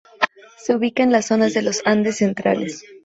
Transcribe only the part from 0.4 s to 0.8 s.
Se